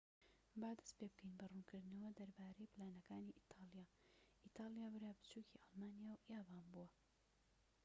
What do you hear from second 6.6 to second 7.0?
بووە